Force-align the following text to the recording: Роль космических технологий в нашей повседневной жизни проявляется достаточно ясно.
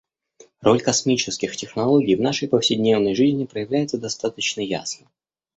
Роль 0.61 0.81
космических 0.81 1.55
технологий 1.55 2.15
в 2.15 2.21
нашей 2.21 2.47
повседневной 2.47 3.13
жизни 3.13 3.45
проявляется 3.45 3.99
достаточно 3.99 4.61
ясно. 4.61 5.07